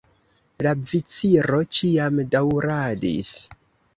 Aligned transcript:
La 0.67 0.71
viciro 0.93 1.59
ĉiam 1.79 2.17
daŭradis. 2.37 3.31